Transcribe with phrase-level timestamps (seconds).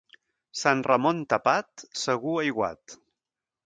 [0.61, 3.01] Sant Ramon tapat, segur aiguat.